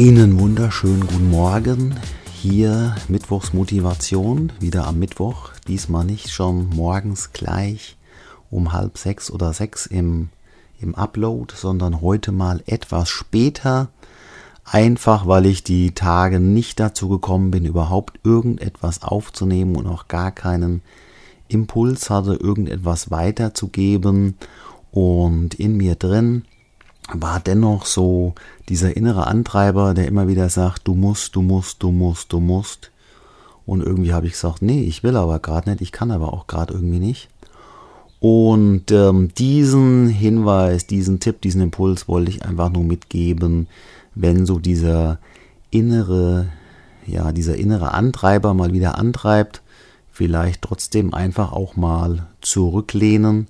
[0.00, 1.96] Einen wunderschönen guten Morgen.
[2.32, 5.50] Hier Mittwochsmotivation, wieder am Mittwoch.
[5.66, 7.96] Diesmal nicht schon morgens gleich
[8.48, 10.28] um halb sechs oder sechs im,
[10.80, 13.88] im Upload, sondern heute mal etwas später.
[14.62, 20.30] Einfach weil ich die Tage nicht dazu gekommen bin, überhaupt irgendetwas aufzunehmen und auch gar
[20.30, 20.80] keinen
[21.48, 24.36] Impuls hatte, irgendetwas weiterzugeben.
[24.92, 26.44] Und in mir drin
[27.12, 28.34] war dennoch so
[28.68, 32.90] dieser innere Antreiber, der immer wieder sagt, du musst, du musst, du musst, du musst.
[33.66, 36.46] Und irgendwie habe ich gesagt, nee, ich will aber gerade nicht, ich kann aber auch
[36.46, 37.28] gerade irgendwie nicht.
[38.20, 43.68] Und ähm, diesen Hinweis, diesen Tipp, diesen Impuls wollte ich einfach nur mitgeben,
[44.14, 45.18] wenn so dieser
[45.70, 46.48] innere,
[47.06, 49.62] ja, dieser innere Antreiber mal wieder antreibt,
[50.10, 53.46] vielleicht trotzdem einfach auch mal zurücklehnen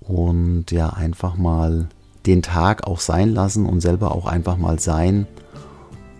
[0.00, 1.88] und ja, einfach mal
[2.26, 5.26] den Tag auch sein lassen und selber auch einfach mal sein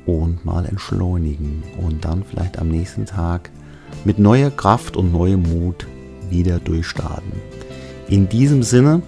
[0.07, 3.51] und mal entschleunigen und dann vielleicht am nächsten Tag
[4.05, 5.87] mit neuer Kraft und neuem Mut
[6.31, 7.33] wieder durchstarten.
[8.09, 9.03] In diesem Sinne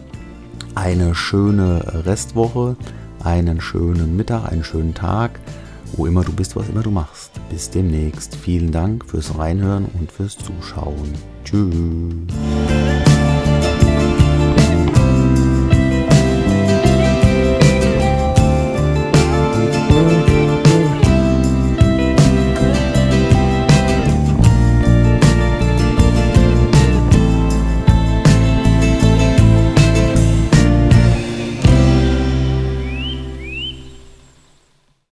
[0.75, 2.77] eine schöne Restwoche,
[3.23, 5.39] einen schönen Mittag, einen schönen Tag,
[5.97, 7.33] wo immer du bist, was immer du machst.
[7.51, 8.37] Bis demnächst.
[8.37, 11.15] Vielen Dank fürs Reinhören und fürs Zuschauen.
[11.45, 12.98] Tschüss.